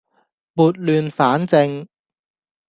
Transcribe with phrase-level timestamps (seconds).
[0.55, 1.87] 撥亂反正